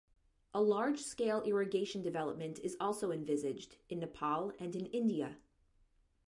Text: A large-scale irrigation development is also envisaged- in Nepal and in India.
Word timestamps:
A 0.51 0.59
large-scale 0.63 1.43
irrigation 1.43 2.01
development 2.01 2.57
is 2.63 2.75
also 2.79 3.11
envisaged- 3.11 3.77
in 3.87 3.99
Nepal 3.99 4.51
and 4.57 4.75
in 4.75 4.87
India. 4.87 5.37